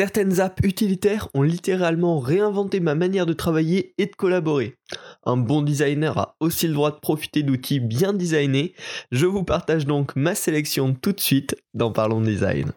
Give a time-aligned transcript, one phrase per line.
[0.00, 4.78] Certaines apps utilitaires ont littéralement réinventé ma manière de travailler et de collaborer.
[5.26, 8.72] Un bon designer a aussi le droit de profiter d'outils bien designés.
[9.12, 12.72] Je vous partage donc ma sélection tout de suite dans Parlons Design.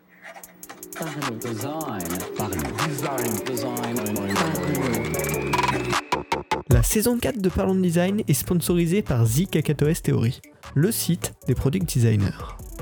[6.70, 10.42] La saison 4 de Parlons Design est sponsorisée par The Theory,
[10.76, 12.73] le site des product designers.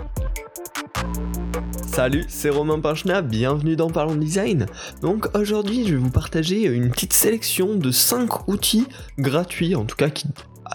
[1.92, 4.66] Salut, c'est Romain Pinchna, bienvenue dans Parlons Design.
[5.02, 8.88] Donc aujourd'hui, je vais vous partager une petite sélection de 5 outils
[9.20, 10.29] gratuits, en tout cas qui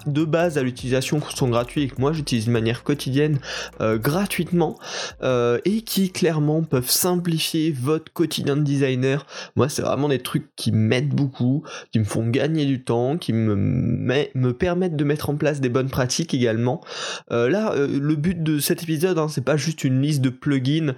[0.06, 3.38] de base à l'utilisation sont gratuits et que moi j'utilise de manière quotidienne
[3.80, 4.78] euh, gratuitement
[5.22, 9.26] euh, et qui clairement peuvent simplifier votre quotidien de designer.
[9.56, 13.32] Moi c'est vraiment des trucs qui m'aident beaucoup, qui me font gagner du temps, qui
[13.32, 16.80] me, me permettent de mettre en place des bonnes pratiques également.
[17.30, 20.94] Euh, là le but de cet épisode hein, c'est pas juste une liste de plugins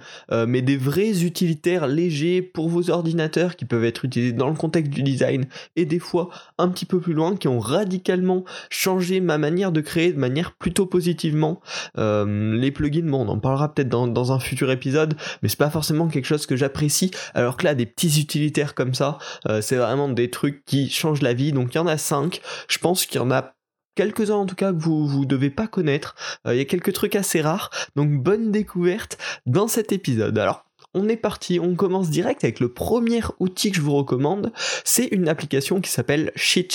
[0.47, 4.91] mais des vrais utilitaires légers pour vos ordinateurs qui peuvent être utilisés dans le contexte
[4.91, 5.45] du design
[5.75, 8.88] et des fois un petit peu plus loin qui ont radicalement changé
[9.21, 11.61] ma manière de créer de manière plutôt positivement.
[11.97, 15.69] Euh, les plugins, bon, on en parlera peut-être dans, un futur épisode, mais c'est pas
[15.69, 17.11] forcément quelque chose que j'apprécie.
[17.33, 19.17] Alors que là, des petits utilitaires comme ça,
[19.47, 21.51] euh, c'est vraiment des trucs qui changent la vie.
[21.51, 22.41] Donc il y en a 5.
[22.67, 23.55] Je pense qu'il y en a
[23.95, 26.15] quelques-uns en tout cas que vous vous devez pas connaître.
[26.47, 30.37] Euh, il y a quelques trucs assez rares, donc bonne découverte dans cet épisode.
[30.37, 34.51] Alors on est parti, on commence direct avec le premier outil que je vous recommande,
[34.83, 36.69] c'est une application qui s'appelle Cheat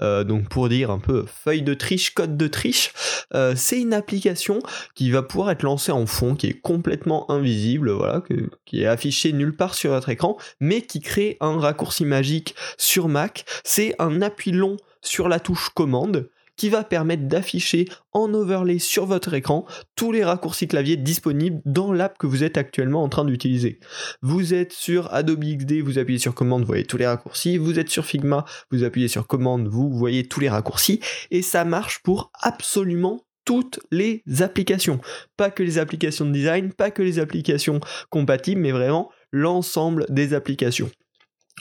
[0.00, 2.92] euh, donc pour dire un peu feuille de triche, code de triche,
[3.34, 4.58] euh, c'est une application
[4.94, 8.22] qui va pouvoir être lancée en fond, qui est complètement invisible, voilà,
[8.64, 13.08] qui est affichée nulle part sur votre écran, mais qui crée un raccourci magique sur
[13.08, 13.44] Mac.
[13.64, 19.06] C'est un appui long sur la touche commande qui va permettre d'afficher en overlay sur
[19.06, 19.66] votre écran
[19.96, 23.80] tous les raccourcis clavier disponibles dans l'app que vous êtes actuellement en train d'utiliser.
[24.22, 27.58] Vous êtes sur Adobe XD, vous appuyez sur commande, vous voyez tous les raccourcis.
[27.58, 31.00] Vous êtes sur Figma, vous appuyez sur commande, vous voyez tous les raccourcis.
[31.30, 35.00] Et ça marche pour absolument toutes les applications.
[35.36, 37.80] Pas que les applications de design, pas que les applications
[38.10, 40.90] compatibles, mais vraiment l'ensemble des applications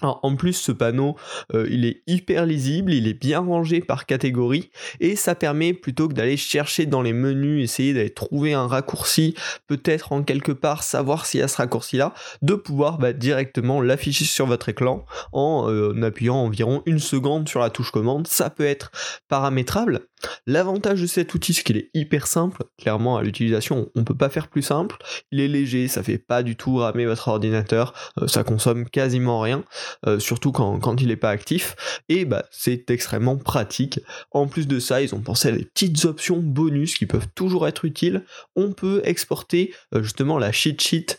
[0.02, 1.16] en plus, ce panneau,
[1.54, 6.08] euh, il est hyper lisible, il est bien rangé par catégorie, et ça permet plutôt
[6.08, 9.36] que d'aller chercher dans les menus, essayer d'aller trouver un raccourci,
[9.68, 14.26] peut-être en quelque part savoir s'il y a ce raccourci-là, de pouvoir bah, directement l'afficher
[14.26, 18.28] sur votre écran en euh, appuyant environ une seconde sur la touche commande.
[18.28, 18.92] Ça peut être
[19.30, 20.08] paramétrable,
[20.48, 22.64] L'avantage de cet outil, c'est qu'il est hyper simple.
[22.78, 24.98] Clairement, à l'utilisation, on ne peut pas faire plus simple.
[25.32, 29.40] Il est léger, ça fait pas du tout ramer votre ordinateur, euh, ça consomme quasiment
[29.40, 29.64] rien,
[30.06, 31.76] euh, surtout quand, il n'est pas actif.
[32.10, 34.00] Et bah, c'est extrêmement pratique.
[34.32, 37.68] En plus de ça, ils ont pensé à des petites options bonus qui peuvent toujours
[37.68, 38.24] être utiles.
[38.56, 41.18] On peut exporter euh, justement la cheat sheet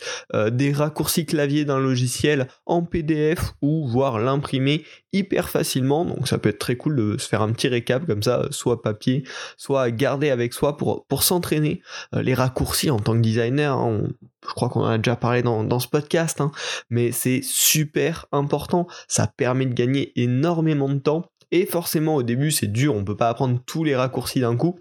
[0.53, 6.04] des raccourcis clavier d'un logiciel en PDF ou voir l'imprimer hyper facilement.
[6.04, 8.82] Donc ça peut être très cool de se faire un petit récap comme ça, soit
[8.82, 9.24] papier,
[9.56, 11.80] soit garder avec soi pour, s'entraîner.
[12.14, 14.03] Euh, les raccourcis en tant que designer, hein,
[14.47, 16.50] je crois qu'on en a déjà parlé dans, ce podcast, hein,
[16.91, 18.87] mais c'est super important.
[19.09, 21.31] Ça permet de gagner énormément de temps.
[21.50, 24.78] Et forcément au début c'est dur, on peut pas apprendre tous les raccourcis d'un coup.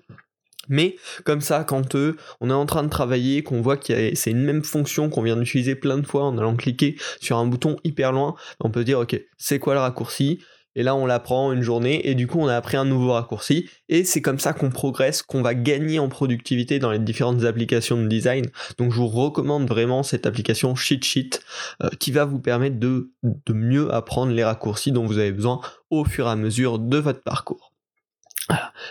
[0.69, 4.31] Mais comme ça, quand euh, on est en train de travailler, qu'on voit que c'est
[4.31, 7.75] une même fonction qu'on vient d'utiliser plein de fois en allant cliquer sur un bouton
[7.84, 10.40] hyper loin, on peut dire ok, c'est quoi le raccourci?
[10.75, 13.69] Et là, on l'apprend une journée et du coup, on a appris un nouveau raccourci.
[13.89, 18.01] Et c'est comme ça qu'on progresse, qu'on va gagner en productivité dans les différentes applications
[18.01, 18.45] de design.
[18.78, 21.41] Donc, je vous recommande vraiment cette application Cheat Sheet
[21.84, 25.61] euh, qui va vous permettre de, de mieux apprendre les raccourcis dont vous avez besoin
[25.89, 27.72] au fur et à mesure de votre parcours.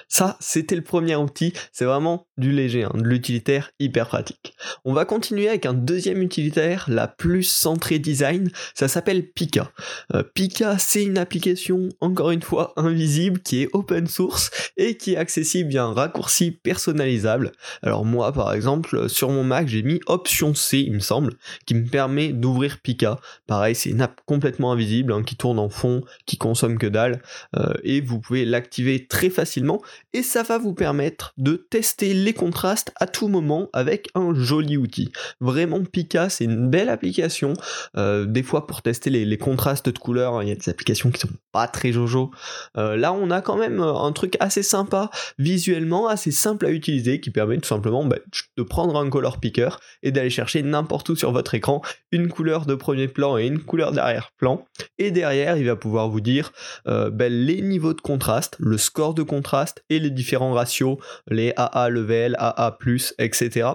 [0.08, 4.54] Ça, c'était le premier outil, c'est vraiment du léger, hein, de l'utilitaire hyper pratique.
[4.84, 9.70] On va continuer avec un deuxième utilitaire, la plus centrée design, ça s'appelle Pika.
[10.14, 15.14] Euh, Pika, c'est une application, encore une fois, invisible, qui est open source et qui
[15.14, 17.52] est accessible via un raccourci personnalisable.
[17.82, 21.34] Alors moi, par exemple, sur mon Mac, j'ai mis Option C, il me semble,
[21.66, 23.20] qui me permet d'ouvrir Pika.
[23.46, 27.22] Pareil, c'est une app complètement invisible, hein, qui tourne en fond, qui consomme que dalle,
[27.56, 29.41] euh, et vous pouvez l'activer très facilement
[30.12, 34.76] et ça va vous permettre de tester les contrastes à tout moment avec un joli
[34.76, 35.12] outil.
[35.40, 37.54] Vraiment Pika c'est une belle application,
[37.96, 41.10] euh, des fois pour tester les, contrastes de couleurs, hein, il y a des applications
[41.10, 42.30] qui sont pas très jojo.
[42.76, 46.70] Euh, là on a quand même euh, un truc assez sympa visuellement, assez simple à
[46.70, 48.16] utiliser qui permet tout simplement bah,
[48.56, 49.70] de prendre un color picker
[50.02, 53.60] et d'aller chercher n'importe où sur votre écran une couleur de premier plan et une
[53.60, 54.64] couleur d'arrière-plan
[54.98, 56.52] et derrière il va pouvoir vous dire
[56.84, 59.22] bah, les niveaux de contraste, le score de
[59.88, 60.98] et les différents ratios,
[61.28, 62.76] les AA level, AA+,
[63.18, 63.72] etc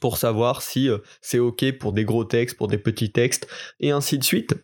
[0.00, 0.90] pour savoir si
[1.22, 3.48] c'est ok pour des gros textes, pour des petits textes,
[3.80, 4.54] et ainsi de suite.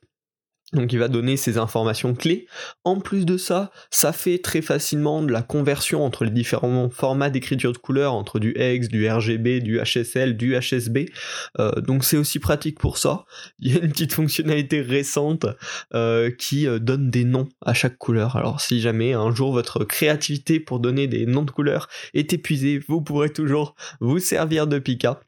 [0.72, 2.46] Donc il va donner ces informations clés.
[2.84, 7.28] En plus de ça, ça fait très facilement de la conversion entre les différents formats
[7.28, 11.10] d'écriture de couleur, entre du X, du RGB, du HSL, du HSB.
[11.58, 13.26] Euh, donc c'est aussi pratique pour ça.
[13.58, 15.46] Il y a une petite fonctionnalité récente
[15.94, 18.36] euh, qui euh, donne des noms à chaque couleur.
[18.36, 22.80] Alors si jamais un jour votre créativité pour donner des noms de couleurs est épuisée,
[22.88, 25.20] vous pourrez toujours vous servir de Pika.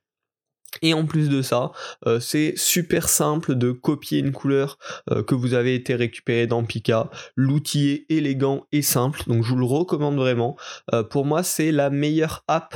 [0.82, 1.72] Et en plus de ça,
[2.06, 4.78] euh, c'est super simple de copier une couleur
[5.10, 7.10] euh, que vous avez été récupérée dans Pika.
[7.36, 10.56] L'outil est élégant et simple, donc je vous le recommande vraiment.
[10.92, 12.74] Euh, pour moi, c'est la meilleure app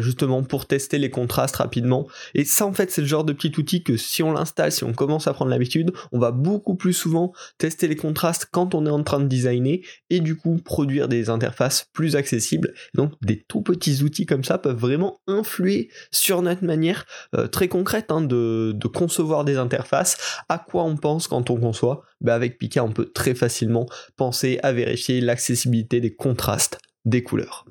[0.00, 2.06] justement pour tester les contrastes rapidement.
[2.34, 4.84] Et ça, en fait, c'est le genre de petit outil que si on l'installe, si
[4.84, 8.86] on commence à prendre l'habitude, on va beaucoup plus souvent tester les contrastes quand on
[8.86, 9.80] est en train de designer
[10.10, 12.74] et du coup produire des interfaces plus accessibles.
[12.94, 17.68] Donc des tout petits outils comme ça peuvent vraiment influer sur notre manière euh, très
[17.68, 20.16] concrète hein, de, concevoir des interfaces.
[20.48, 22.02] À quoi on pense quand on conçoit?
[22.20, 23.86] Bah, Avec Pika, on peut très facilement
[24.16, 27.64] penser à vérifier l'accessibilité des contrastes des couleurs.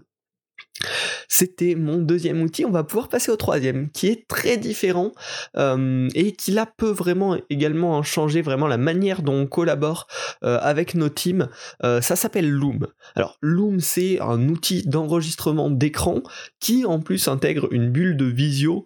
[1.28, 2.66] C'était mon deuxième outil.
[2.66, 5.12] On va pouvoir passer au troisième, qui est très différent
[5.58, 10.08] euh, et qui là peut vraiment également changer vraiment la manière dont on collabore
[10.44, 11.50] euh, avec nos teams.
[11.84, 12.88] Euh, ça s'appelle Loom.
[13.16, 16.22] Alors Loom, c'est un outil d'enregistrement d'écran
[16.60, 18.86] qui en plus intègre une bulle de visio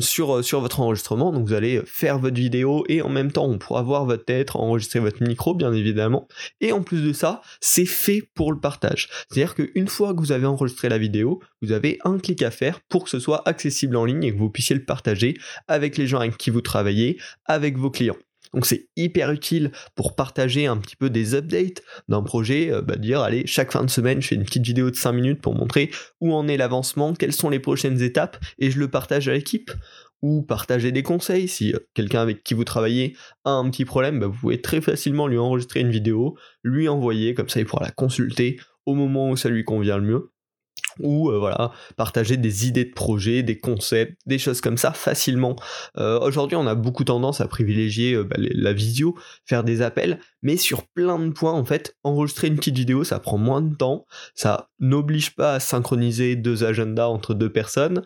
[0.00, 1.32] sur, sur votre enregistrement.
[1.32, 4.54] Donc vous allez faire votre vidéo et en même temps on pourra voir votre tête,
[4.54, 6.28] enregistrer votre micro bien évidemment.
[6.60, 9.08] Et en plus de ça, c'est fait pour le partage.
[9.30, 12.80] C'est-à-dire qu'une fois que vous avez enregistré la vidéo, vous avez un clic à faire
[12.88, 15.36] pour que ce soit accessible en ligne et que vous puissiez le partager
[15.66, 18.16] avec les gens avec qui vous travaillez, avec vos clients.
[18.54, 22.96] Donc c'est hyper utile pour partager un petit peu des updates d'un projet, euh, bah,
[22.96, 25.54] dire allez, chaque fin de semaine je fais une petite vidéo de 5 minutes pour
[25.54, 29.32] montrer où en est l'avancement, quelles sont les prochaines étapes, et je le partage à
[29.32, 29.70] l'équipe.
[30.20, 34.18] Ou partager des conseils, si euh, quelqu'un avec qui vous travaillez a un petit problème,
[34.18, 37.84] bah, vous pouvez très facilement lui enregistrer une vidéo, lui envoyer, comme ça il pourra
[37.84, 40.32] la consulter au moment où ça lui convient le mieux
[41.00, 45.56] ou euh, voilà partager des idées de projet, des concepts, des choses comme ça facilement.
[45.96, 50.20] Euh, aujourd'hui, on a beaucoup tendance à privilégier euh, bah, la visio, faire des appels,
[50.42, 53.74] mais sur plein de points en fait, enregistrer une petite vidéo, ça prend moins de
[53.74, 58.02] temps, ça n'oblige pas à synchroniser deux agendas entre deux personnes.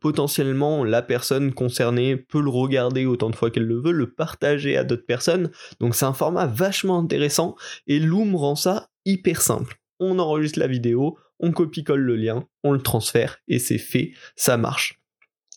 [0.00, 4.76] potentiellement, la personne concernée peut le regarder autant de fois qu'elle le veut, le partager
[4.76, 5.50] à d'autres personnes.
[5.80, 7.56] Donc c'est un format vachement intéressant
[7.86, 9.76] et Loom rend ça hyper simple.
[9.98, 14.56] On enregistre la vidéo, on copie-colle le lien, on le transfère et c'est fait, ça
[14.56, 14.99] marche.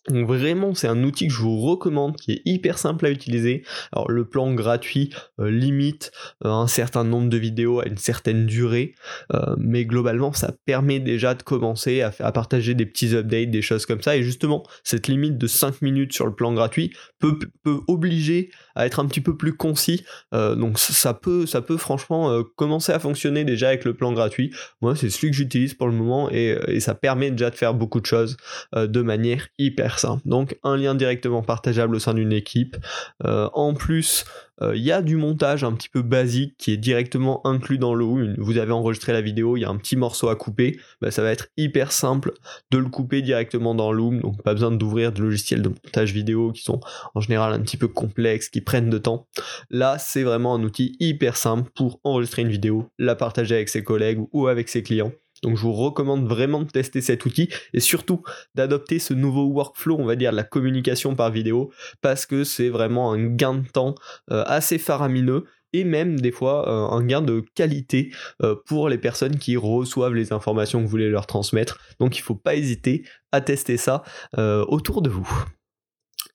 [0.09, 3.63] Donc vraiment, c'est un outil que je vous recommande, qui est hyper simple à utiliser.
[3.93, 6.11] Alors le plan gratuit euh, limite
[6.43, 8.95] euh, un certain nombre de vidéos à une certaine durée,
[9.33, 13.85] euh, mais globalement, ça permet déjà de commencer à, partager des petits updates, des choses
[13.85, 14.17] comme ça.
[14.17, 18.85] Et justement, cette limite de 5 minutes sur le plan gratuit peut, peut obliger à
[18.85, 20.03] être un petit peu plus concis.
[20.31, 24.51] donc ça peut, ça peut franchement commencer à fonctionner déjà avec le plan gratuit.
[24.81, 27.73] Moi, c'est celui que j'utilise pour le moment et, et, ça permet déjà de faire
[27.73, 28.35] beaucoup de choses
[28.73, 29.92] de manière hyper
[30.25, 32.77] donc un lien directement partageable au sein d'une équipe.
[33.25, 34.25] Euh, en plus,
[34.61, 37.95] euh, il y a du montage un petit peu basique qui est directement inclus dans
[37.95, 38.03] le
[38.37, 40.79] Vous avez enregistré la vidéo, il y a un petit morceau à couper.
[41.01, 42.33] Bah, ça va être hyper simple
[42.71, 44.21] de le couper directement dans Loom.
[44.21, 46.79] Donc pas besoin d'ouvrir de logiciels de montage vidéo qui sont
[47.15, 49.27] en général un petit peu complexes, qui prennent de temps.
[49.69, 53.83] Là, c'est vraiment un outil hyper simple pour enregistrer une vidéo, la partager avec ses
[53.83, 55.11] collègues ou avec ses clients.
[55.43, 58.23] Donc je vous recommande vraiment de tester cet outil et surtout
[58.55, 61.71] d'adopter ce nouveau workflow, on va dire, la communication par vidéo,
[62.01, 63.95] parce que c'est vraiment un gain de temps
[64.31, 68.97] euh, assez faramineux et même des fois euh, un gain de qualité euh, pour les
[68.97, 71.79] personnes qui reçoivent les informations que vous voulez leur transmettre.
[71.99, 74.03] Donc il ne faut pas hésiter à tester ça
[74.37, 75.27] autour de vous.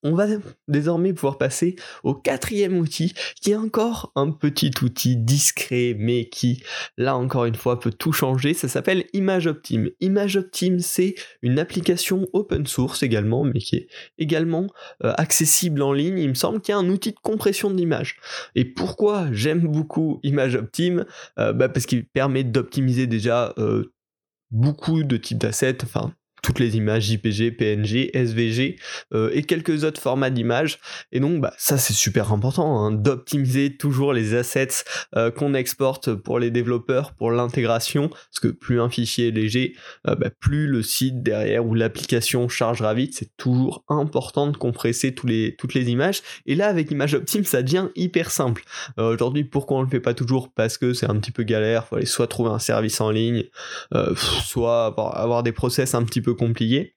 [0.04, 0.26] On va
[0.68, 1.74] désormais pouvoir passer
[2.04, 6.62] au quatrième outil, qui est encore un petit outil discret, mais qui,
[6.96, 8.54] là encore une fois, peut tout changer.
[8.54, 9.90] Ça s'appelle ImageOptime.
[10.00, 13.88] ImageOptime, c'est une application open source également, mais qui est
[14.18, 14.68] également
[15.04, 16.18] euh, accessible en ligne.
[16.18, 18.18] Il me semble qu'il y a un outil de compression de l'image.
[18.54, 21.06] Et pourquoi j'aime beaucoup ImageOptime
[21.40, 23.92] euh, bah Parce qu'il permet d'optimiser déjà euh,
[24.52, 26.12] beaucoup de types d'assets, enfin
[26.48, 28.76] toutes les images JPG, PNG, SVG
[29.12, 30.78] euh, et quelques autres formats d'images.
[31.12, 34.82] Et donc bah, ça c'est super important hein, d'optimiser toujours les assets
[35.14, 39.76] euh, qu'on exporte pour les développeurs, pour l'intégration, parce que plus un fichier est léger,
[40.06, 43.14] euh, bah, plus le site derrière ou l'application chargera vite.
[43.14, 46.22] C'est toujours important de compresser tous les, toutes les images.
[46.46, 48.64] Et là avec ImageOptime ça devient hyper simple.
[48.96, 50.50] Aujourd'hui pourquoi on le fait pas toujours?
[50.54, 53.44] Parce que c'est un petit peu galère, faut aller soit trouver un service en ligne,
[54.16, 56.96] soit avoir, avoir des process un petit peu compliqué.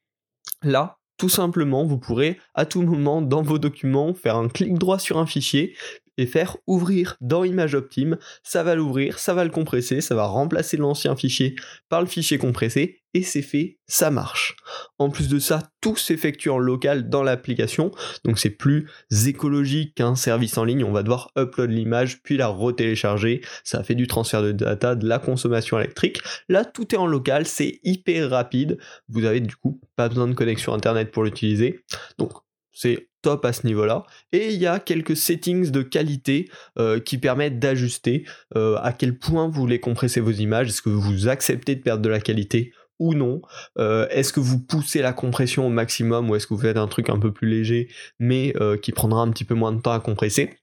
[0.64, 4.98] Là, tout simplement, vous pourrez à tout moment dans vos documents faire un clic droit
[4.98, 5.76] sur un fichier
[6.18, 8.18] et faire ouvrir dans Image Optime.
[8.44, 11.56] Ça va l'ouvrir, ça va le compresser, ça va remplacer l'ancien fichier
[11.90, 14.56] par le fichier compressé et c'est fait, ça marche.
[14.98, 17.92] En plus de ça, tout s'effectue en local dans l'application,
[18.24, 18.90] donc c'est plus
[19.26, 20.84] écologique qu'un service en ligne.
[20.84, 23.42] On va devoir upload l'image puis la retélécharger.
[23.64, 26.22] Ça fait du transfert de data, de la consommation électrique.
[26.48, 28.78] Là, tout est en local, c'est hyper rapide.
[29.10, 31.84] Vous avez du coup pas besoin de connexion internet pour l'utiliser.
[32.18, 32.32] Donc
[32.72, 34.04] c'est top à ce niveau-là.
[34.32, 36.50] Et il y a quelques settings de qualité
[36.80, 38.26] euh, qui permettent d'ajuster
[38.56, 40.70] euh, à quel point vous voulez compresser vos images.
[40.70, 42.72] Est-ce que vous acceptez de perdre de la qualité?
[43.02, 43.42] Ou non
[43.78, 46.88] euh, Est-ce que vous poussez la compression au maximum ou est-ce que vous faites un
[46.88, 47.90] truc un peu plus léger
[48.20, 50.62] mais qui prendra un petit peu moins de temps à compresser?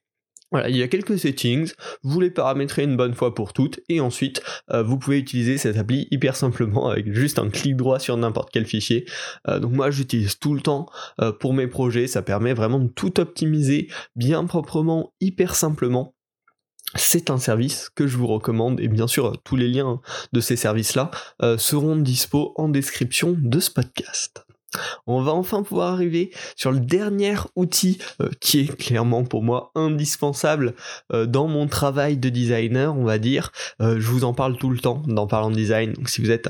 [0.51, 3.99] Voilà, il y a quelques settings, vous les paramétrez une bonne fois pour toutes, et
[3.99, 4.41] ensuite
[4.71, 8.49] euh, vous pouvez utiliser cette appli hyper simplement avec juste un clic droit sur n'importe
[8.51, 9.05] quel fichier.
[9.47, 10.87] Euh, donc moi j'utilise tout le temps
[11.21, 16.15] euh, pour mes projets, ça permet vraiment de tout optimiser bien proprement, hyper simplement.
[16.95, 20.01] C'est un service que je vous recommande et bien sûr tous les liens
[20.33, 21.11] de ces services-là
[21.57, 24.45] seront dispo en description de ce podcast.
[25.07, 29.71] On va enfin pouvoir arriver sur le dernier outil euh, qui est clairement pour moi
[29.75, 30.75] indispensable
[31.13, 33.51] euh, dans mon travail de designer, on va dire.
[33.81, 36.47] Euh, je vous en parle tout le temps dans Parlant Design, donc si vous êtes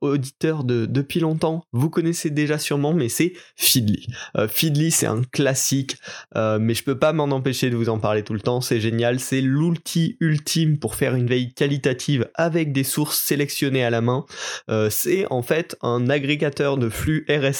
[0.00, 4.06] auditeur de, depuis longtemps, vous connaissez déjà sûrement, mais c'est Feedly.
[4.48, 5.96] Feedly c'est un classique,
[6.34, 9.20] mais je peux pas m'en empêcher de vous en parler tout le temps, c'est génial,
[9.20, 14.24] c'est l'outil ultime pour faire une veille qualitative avec des sources sélectionnées à la main.
[14.90, 17.59] c'est en fait un agrégateur de flux RSS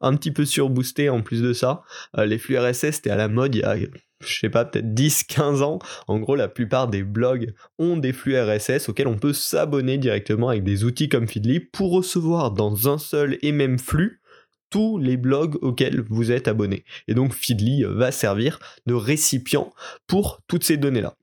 [0.00, 1.82] un petit peu surboosté en plus de ça.
[2.18, 3.76] Euh, les flux RSS, c'était à la mode il y a
[4.26, 5.78] je sais pas, peut-être 10-15 ans.
[6.08, 10.48] En gros, la plupart des blogs ont des flux RSS auxquels on peut s'abonner directement
[10.48, 14.22] avec des outils comme Feedly pour recevoir dans un seul et même flux
[14.70, 16.84] tous les blogs auxquels vous êtes abonné.
[17.06, 19.72] Et donc Feedly va servir de récipient
[20.06, 21.14] pour toutes ces données-là.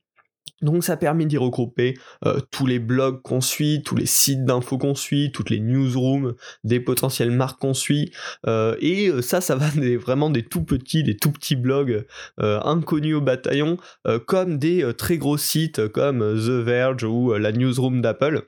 [0.61, 4.77] Donc ça permet d'y regrouper euh, tous les blogs qu'on suit, tous les sites d'infos
[4.77, 8.11] qu'on suit, toutes les newsrooms des potentielles marques qu'on suit.
[8.47, 12.05] Euh, et euh, ça, ça va vraiment des tout petits, des tout petits blogs
[12.37, 13.77] inconnus au bataillon,
[14.25, 18.47] comme des très gros sites comme The Verge ou la newsroom d'Apple.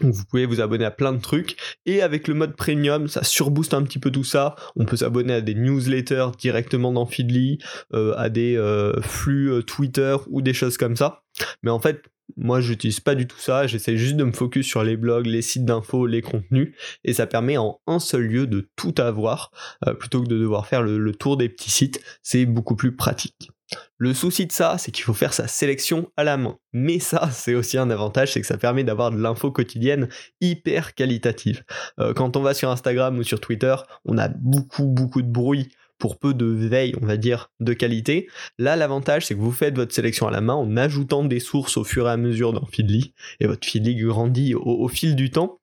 [0.00, 3.74] Vous pouvez vous abonner à plein de trucs et avec le mode premium ça surbooste
[3.74, 4.56] un petit peu tout ça.
[4.76, 7.58] On peut s'abonner à des newsletters directement dans Feedly,
[7.92, 8.60] à des
[9.02, 11.23] flux Twitter ou des choses comme ça.
[11.62, 12.02] Mais en fait,
[12.36, 13.66] moi, j'utilise pas du tout ça.
[13.66, 16.74] J'essaie juste de me focus sur les blogs, les sites d'infos, les contenus,
[17.04, 19.50] et ça permet en un seul lieu de tout avoir,
[19.86, 22.00] euh, plutôt que de devoir faire le, tour des petits sites.
[22.22, 23.50] C'est beaucoup plus pratique.
[23.98, 26.58] Le souci de ça, c'est qu'il faut faire sa sélection à la main.
[26.72, 30.08] Mais ça, c'est aussi un avantage, c'est que ça permet d'avoir de l'info quotidienne
[30.40, 31.64] hyper qualitative.
[31.98, 35.68] Euh, quand on va sur Instagram ou sur Twitter, on a beaucoup, beaucoup de bruit
[36.04, 38.28] pour peu de veille, on va dire, de qualité.
[38.58, 41.78] Là, l'avantage, c'est que vous faites votre sélection à la main en ajoutant des sources
[41.78, 45.60] au fur et à mesure dans Feedly, et votre Feedly grandit au fil du temps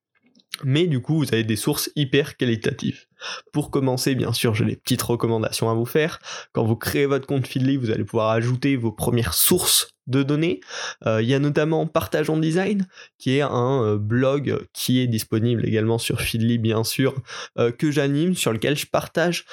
[0.64, 3.06] mais du coup vous avez des sources hyper qualitatives.
[3.52, 6.18] Pour commencer, bien sûr, j'ai des petites recommandations à vous faire.
[6.52, 10.60] Quand vous créez votre compte Feedly, vous allez pouvoir ajouter vos premières sources de données.
[11.06, 12.86] Euh, il y a notamment Partage en Design,
[13.18, 17.14] qui est un euh, blog qui est disponible également sur Feedly, bien sûr,
[17.58, 19.44] euh, que j'anime, sur lequel je partage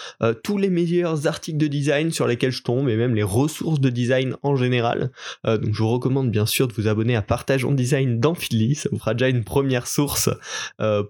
[0.44, 3.90] tous les meilleurs articles de design sur lesquels je tombe et même les ressources de
[3.90, 5.12] design en général.
[5.46, 8.76] donc je vous recommande bien sûr de vous abonner à Partage en Design dans Feedly,
[8.76, 10.30] ça vous fera déjà une première source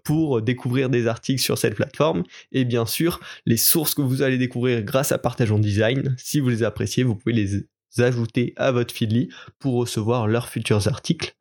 [0.03, 2.23] pour découvrir des articles sur cette plateforme.
[2.51, 6.39] Et bien sûr, les sources que vous allez découvrir grâce à Partage en Design, si
[6.39, 7.63] vous les appréciez, vous pouvez les
[7.97, 9.29] ajouter à votre Feedly
[9.59, 11.35] pour recevoir leurs futurs articles.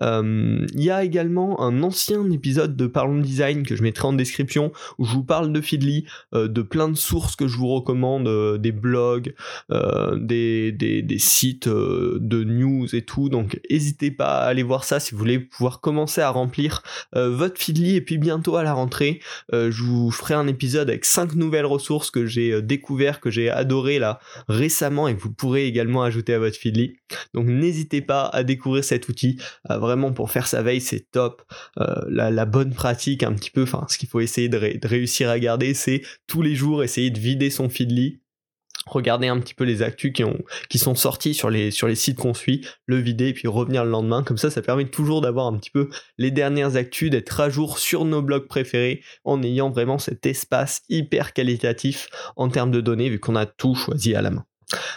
[0.00, 4.12] Euh, il y a également un ancien épisode de Parlons Design que je mettrai en
[4.12, 7.68] description où je vous parle de Feedly, euh, de plein de sources que je vous
[7.68, 9.34] recommande, euh, des blogs,
[9.70, 13.28] des, des, sites de news et tout.
[13.28, 16.82] Donc n'hésitez pas à aller voir ça si vous voulez pouvoir commencer à remplir
[17.14, 19.20] votre Feedly et puis bientôt à la rentrée,
[19.52, 23.98] je vous ferai un épisode avec 5 nouvelles ressources que j'ai découvert, que j'ai adoré
[23.98, 26.96] là récemment et que vous pourrez également ajouter à votre Feedly.
[27.34, 29.38] Donc n'hésitez pas à découvrir cet outil.
[29.70, 31.42] Euh, vraiment pour faire sa veille, c'est top.
[31.78, 35.38] Euh, la, bonne pratique un petit peu, enfin ce qu'il faut essayer de, réussir à
[35.38, 38.20] garder, c'est tous les jours essayer de vider son Feedly
[38.88, 41.94] regarder un petit peu les actus qui, ont, qui sont sortis sur les, sur les
[41.94, 44.22] sites qu'on suit, le vider et puis revenir le lendemain.
[44.22, 47.78] Comme ça, ça permet toujours d'avoir un petit peu les dernières actus, d'être à jour
[47.78, 53.10] sur nos blogs préférés en ayant vraiment cet espace hyper qualitatif en termes de données
[53.10, 54.47] vu qu'on a tout choisi à la main.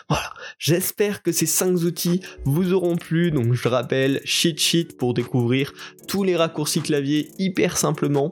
[0.10, 3.32] Voilà, j'espère que ces 5 outils vous auront plu.
[3.32, 5.74] Donc je rappelle, cheat sheet pour découvrir
[6.08, 8.32] tous les raccourcis clavier hyper simplement.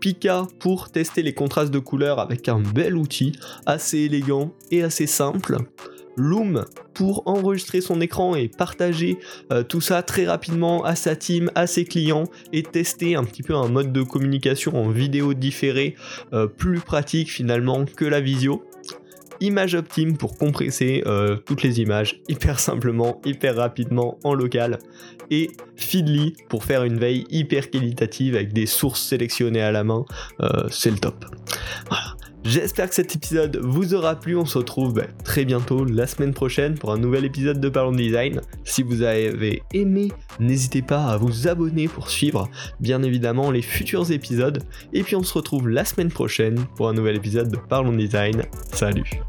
[0.00, 3.32] Pika pour tester les contrastes de couleurs avec un bel outil,
[3.66, 5.56] assez élégant et assez simple.
[6.16, 6.64] Loom
[6.94, 9.18] pour enregistrer son écran et partager
[9.52, 13.44] euh, tout ça très rapidement à sa team, à ses clients et tester un petit
[13.44, 15.94] peu un mode de communication en vidéo différé
[16.32, 18.67] euh, plus pratique finalement que la visio.
[19.40, 24.78] Image Optim pour compresser euh, toutes les images hyper simplement, hyper rapidement en local.
[25.30, 30.04] Et Feedly pour faire une veille hyper qualitative avec des sources sélectionnées à la main.
[30.70, 31.26] c'est le top.
[32.44, 34.36] J'espère que cet épisode vous aura plu.
[34.36, 38.40] On se retrouve très bientôt la semaine prochaine pour un nouvel épisode de Parlons Design.
[38.64, 42.48] Si vous avez aimé, n'hésitez pas à vous abonner pour suivre
[42.80, 44.62] bien évidemment les futurs épisodes.
[44.92, 48.42] Et puis on se retrouve la semaine prochaine pour un nouvel épisode de Parlons Design.
[48.72, 49.20] Salut.